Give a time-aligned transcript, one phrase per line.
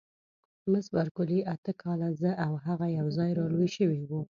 [0.71, 4.21] مس بارکلي: اته کاله، زه او هغه یوځای را لوي شوي وو.